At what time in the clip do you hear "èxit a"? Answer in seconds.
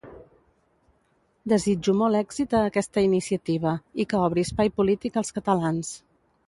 2.21-2.63